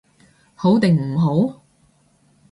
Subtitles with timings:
[0.55, 1.61] 好定唔好？